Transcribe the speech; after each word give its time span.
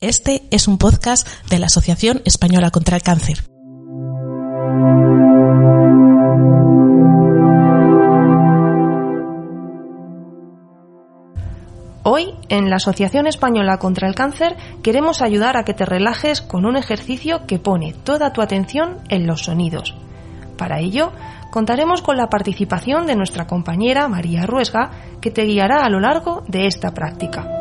este 0.00 0.42
es 0.50 0.68
un 0.68 0.78
podcast 0.78 1.26
de 1.48 1.58
la 1.58 1.66
Asociación 1.66 2.22
Española 2.24 2.70
contra 2.70 2.96
el 2.96 3.02
Cáncer. 3.02 3.38
Hoy, 12.02 12.34
en 12.48 12.70
la 12.70 12.76
Asociación 12.76 13.26
Española 13.26 13.78
contra 13.78 14.08
el 14.08 14.14
Cáncer, 14.14 14.56
queremos 14.82 15.22
ayudar 15.22 15.56
a 15.56 15.64
que 15.64 15.74
te 15.74 15.84
relajes 15.84 16.40
con 16.40 16.64
un 16.64 16.76
ejercicio 16.76 17.46
que 17.46 17.58
pone 17.58 17.94
toda 18.04 18.32
tu 18.32 18.42
atención 18.42 18.98
en 19.08 19.26
los 19.26 19.42
sonidos. 19.42 19.94
Para 20.56 20.78
ello, 20.78 21.12
contaremos 21.50 22.00
con 22.00 22.16
la 22.16 22.28
participación 22.28 23.06
de 23.06 23.16
nuestra 23.16 23.46
compañera 23.46 24.08
María 24.08 24.46
Ruesga, 24.46 24.90
que 25.20 25.30
te 25.30 25.44
guiará 25.44 25.84
a 25.84 25.90
lo 25.90 26.00
largo 26.00 26.44
de 26.46 26.66
esta 26.66 26.92
práctica. 26.92 27.59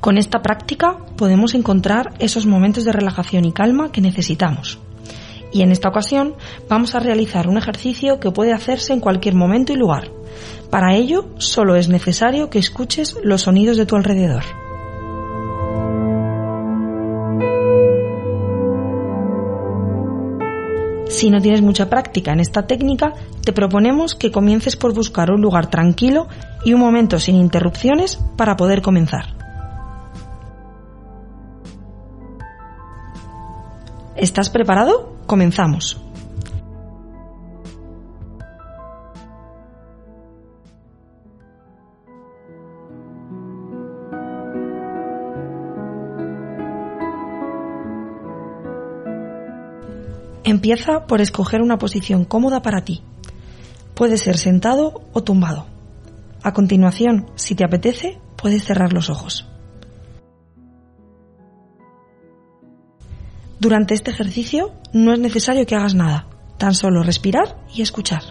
Con 0.00 0.16
esta 0.16 0.40
práctica 0.40 0.96
podemos 1.16 1.54
encontrar 1.54 2.14
esos 2.18 2.46
momentos 2.46 2.84
de 2.84 2.92
relajación 2.92 3.44
y 3.44 3.52
calma 3.52 3.92
que 3.92 4.00
necesitamos. 4.00 4.78
Y 5.52 5.60
en 5.62 5.72
esta 5.72 5.88
ocasión 5.88 6.34
vamos 6.70 6.94
a 6.94 7.00
realizar 7.00 7.48
un 7.48 7.58
ejercicio 7.58 8.18
que 8.18 8.30
puede 8.30 8.54
hacerse 8.54 8.94
en 8.94 9.00
cualquier 9.00 9.34
momento 9.34 9.74
y 9.74 9.76
lugar. 9.76 10.10
Para 10.70 10.94
ello 10.94 11.28
solo 11.36 11.76
es 11.76 11.88
necesario 11.88 12.48
que 12.48 12.58
escuches 12.58 13.16
los 13.22 13.42
sonidos 13.42 13.76
de 13.76 13.84
tu 13.84 13.96
alrededor. 13.96 14.44
Si 21.08 21.28
no 21.28 21.40
tienes 21.42 21.60
mucha 21.60 21.90
práctica 21.90 22.32
en 22.32 22.40
esta 22.40 22.66
técnica, 22.66 23.12
te 23.44 23.52
proponemos 23.52 24.14
que 24.14 24.30
comiences 24.30 24.76
por 24.76 24.94
buscar 24.94 25.30
un 25.30 25.42
lugar 25.42 25.68
tranquilo 25.68 26.28
y 26.64 26.72
un 26.72 26.80
momento 26.80 27.18
sin 27.18 27.34
interrupciones 27.34 28.18
para 28.36 28.56
poder 28.56 28.80
comenzar. 28.80 29.39
¿Estás 34.20 34.50
preparado? 34.50 35.16
Comenzamos. 35.26 35.98
Empieza 50.44 51.06
por 51.06 51.22
escoger 51.22 51.62
una 51.62 51.78
posición 51.78 52.26
cómoda 52.26 52.60
para 52.60 52.84
ti. 52.84 53.02
Puede 53.94 54.18
ser 54.18 54.36
sentado 54.36 55.00
o 55.14 55.22
tumbado. 55.24 55.64
A 56.42 56.52
continuación, 56.52 57.30
si 57.36 57.54
te 57.54 57.64
apetece, 57.64 58.20
puedes 58.36 58.64
cerrar 58.64 58.92
los 58.92 59.08
ojos. 59.08 59.49
Durante 63.60 63.92
este 63.92 64.10
ejercicio 64.10 64.72
no 64.94 65.12
es 65.12 65.18
necesario 65.18 65.66
que 65.66 65.76
hagas 65.76 65.94
nada, 65.94 66.26
tan 66.56 66.74
solo 66.74 67.02
respirar 67.02 67.58
y 67.74 67.82
escuchar. 67.82 68.22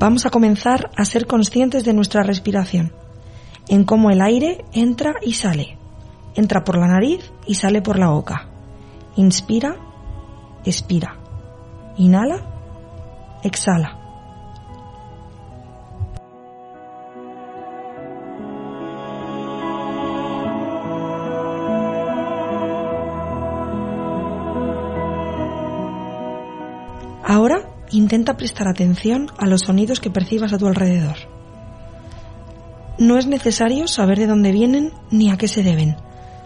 Vamos 0.00 0.26
a 0.26 0.30
comenzar 0.30 0.90
a 0.96 1.04
ser 1.04 1.28
conscientes 1.28 1.84
de 1.84 1.92
nuestra 1.92 2.24
respiración, 2.24 2.92
en 3.68 3.84
cómo 3.84 4.10
el 4.10 4.20
aire 4.20 4.64
entra 4.72 5.14
y 5.22 5.34
sale. 5.34 5.78
Entra 6.34 6.64
por 6.64 6.76
la 6.76 6.88
nariz 6.88 7.30
y 7.46 7.54
sale 7.54 7.82
por 7.82 8.00
la 8.00 8.08
boca. 8.08 8.48
Inspira, 9.14 9.76
expira. 10.64 11.16
Inhala, 11.98 12.40
exhala. 13.44 13.99
Ahora 27.30 27.62
intenta 27.92 28.36
prestar 28.36 28.66
atención 28.66 29.30
a 29.38 29.46
los 29.46 29.60
sonidos 29.60 30.00
que 30.00 30.10
percibas 30.10 30.52
a 30.52 30.58
tu 30.58 30.66
alrededor. 30.66 31.14
No 32.98 33.18
es 33.18 33.28
necesario 33.28 33.86
saber 33.86 34.18
de 34.18 34.26
dónde 34.26 34.50
vienen 34.50 34.92
ni 35.12 35.30
a 35.30 35.36
qué 35.36 35.46
se 35.46 35.62
deben, 35.62 35.94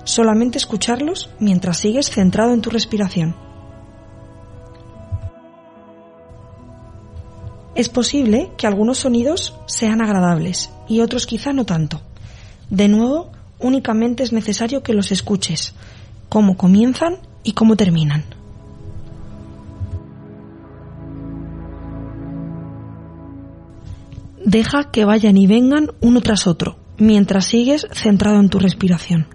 solamente 0.04 0.58
escucharlos 0.58 1.30
mientras 1.38 1.78
sigues 1.78 2.10
centrado 2.10 2.52
en 2.52 2.60
tu 2.60 2.68
respiración. 2.68 3.34
Es 7.74 7.88
posible 7.88 8.50
que 8.58 8.66
algunos 8.66 8.98
sonidos 8.98 9.58
sean 9.64 10.02
agradables 10.02 10.70
y 10.86 11.00
otros 11.00 11.24
quizá 11.24 11.54
no 11.54 11.64
tanto. 11.64 12.02
De 12.68 12.88
nuevo, 12.88 13.32
únicamente 13.58 14.22
es 14.22 14.34
necesario 14.34 14.82
que 14.82 14.92
los 14.92 15.12
escuches, 15.12 15.72
cómo 16.28 16.58
comienzan 16.58 17.20
y 17.42 17.52
cómo 17.52 17.74
terminan. 17.74 18.43
Deja 24.44 24.90
que 24.90 25.06
vayan 25.06 25.38
y 25.38 25.46
vengan 25.46 25.88
uno 26.00 26.20
tras 26.20 26.46
otro, 26.46 26.76
mientras 26.98 27.46
sigues 27.46 27.86
centrado 27.92 28.38
en 28.40 28.50
tu 28.50 28.58
respiración. 28.58 29.26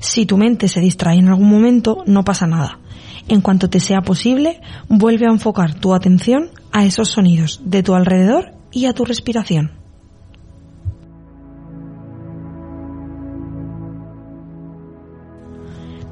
Si 0.00 0.26
tu 0.26 0.36
mente 0.36 0.66
se 0.66 0.80
distrae 0.80 1.18
en 1.18 1.28
algún 1.28 1.48
momento, 1.48 2.02
no 2.06 2.24
pasa 2.24 2.46
nada. 2.46 2.80
En 3.28 3.40
cuanto 3.40 3.70
te 3.70 3.78
sea 3.78 4.00
posible, 4.00 4.60
vuelve 4.88 5.26
a 5.26 5.32
enfocar 5.32 5.74
tu 5.74 5.94
atención 5.94 6.50
a 6.72 6.84
esos 6.84 7.10
sonidos 7.10 7.60
de 7.64 7.84
tu 7.84 7.94
alrededor 7.94 8.52
y 8.72 8.86
a 8.86 8.94
tu 8.94 9.04
respiración. 9.04 9.72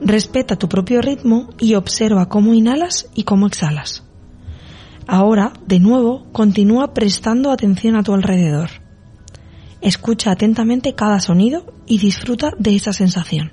Respeta 0.01 0.57
tu 0.57 0.69
propio 0.69 1.03
ritmo 1.03 1.49
y 1.59 1.75
observa 1.75 2.29
cómo 2.29 2.55
inhalas 2.55 3.09
y 3.15 3.25
cómo 3.25 3.49
exhalas. 3.49 4.08
Ahora, 5.11 5.55
de 5.67 5.81
nuevo, 5.81 6.27
continúa 6.33 6.93
prestando 6.93 7.51
atención 7.51 7.97
a 7.97 8.03
tu 8.03 8.13
alrededor. 8.13 8.69
Escucha 9.81 10.31
atentamente 10.31 10.95
cada 10.95 11.19
sonido 11.19 11.65
y 11.87 11.99
disfruta 11.99 12.53
de 12.59 12.77
esa 12.77 12.93
sensación. 12.93 13.51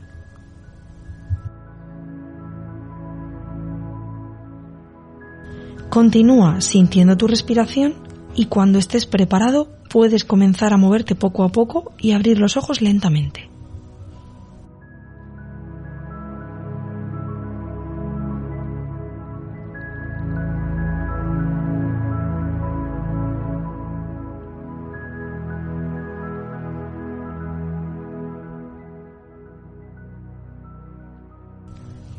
Continúa 5.90 6.60
sintiendo 6.60 7.16
tu 7.16 7.26
respiración 7.26 7.94
y 8.36 8.48
cuando 8.48 8.78
estés 8.78 9.06
preparado 9.06 9.70
puedes 9.90 10.26
comenzar 10.26 10.74
a 10.74 10.78
moverte 10.78 11.16
poco 11.16 11.46
a 11.46 11.54
poco 11.54 11.94
y 11.98 12.12
abrir 12.12 12.38
los 12.38 12.58
ojos 12.58 12.82
lentamente. 12.82 13.55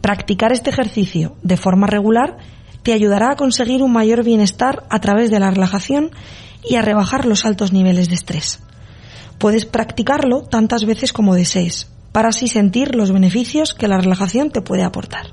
Practicar 0.07 0.53
este 0.53 0.71
ejercicio 0.71 1.35
de 1.43 1.57
forma 1.57 1.89
regular 1.89 2.37
te 2.85 2.93
ayudará 2.93 3.33
a 3.33 3.35
conseguir 3.35 3.83
un 3.83 3.93
mayor 3.93 4.23
bienestar 4.23 4.85
a 4.89 5.01
través 5.01 5.33
de 5.33 5.41
la 5.41 5.51
relajación 5.51 6.13
y 6.63 6.77
a 6.77 6.83
rebajar 6.83 7.27
los 7.27 7.45
altos 7.45 7.73
niveles 7.73 8.09
de 8.09 8.15
estrés. 8.15 8.61
Puedes 9.39 9.67
practicarlo 9.67 10.43
tantas 10.43 10.85
veces 10.85 11.13
como 11.13 11.35
desees, 11.35 11.91
para 12.13 12.29
así 12.29 12.47
sentir 12.47 12.95
los 12.95 13.11
beneficios 13.11 13.75
que 13.75 13.89
la 13.89 13.99
relajación 13.99 14.51
te 14.53 14.61
puede 14.61 14.85
aportar. 14.85 15.33